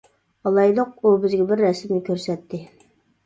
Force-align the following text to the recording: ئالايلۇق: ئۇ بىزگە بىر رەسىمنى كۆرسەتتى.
ئالايلۇق: 0.51 0.95
ئۇ 0.99 1.11
بىزگە 1.25 1.45
بىر 1.51 1.63
رەسىمنى 1.65 1.99
كۆرسەتتى. 2.09 2.63